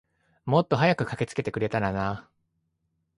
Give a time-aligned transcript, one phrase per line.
[0.45, 2.27] もっと早く駆けつけてくれたらな。